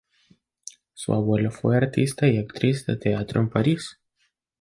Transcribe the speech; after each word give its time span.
Su 0.95 1.13
abuela 1.13 1.51
fue 1.51 1.77
artista 1.77 2.27
y 2.27 2.39
actriz 2.39 2.87
de 2.87 2.97
teatro 2.97 3.39
en 3.39 3.49
París. 3.49 3.99